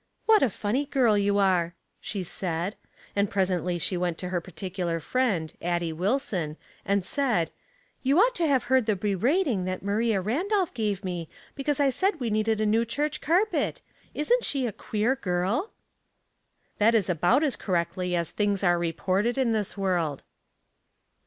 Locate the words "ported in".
18.93-19.51